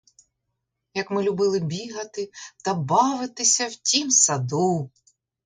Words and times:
Як 0.93 1.11
ми 1.11 1.23
любили 1.23 1.59
бігати 1.59 2.31
та 2.65 2.73
бавитися 2.73 3.67
в 3.67 3.75
тім 3.75 4.09
саду! 4.11 4.91